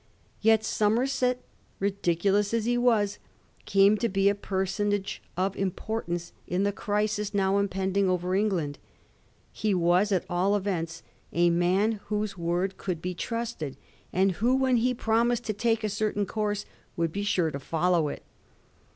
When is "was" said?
2.75-3.19, 9.75-10.11